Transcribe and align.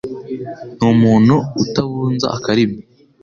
Ni 0.79 0.85
umuntu 0.93 1.35
utabunza 1.63 2.27
akarimi 2.37 2.79